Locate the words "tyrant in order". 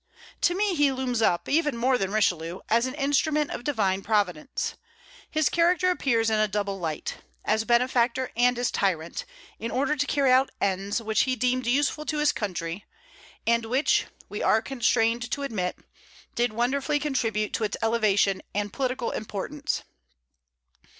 8.71-9.95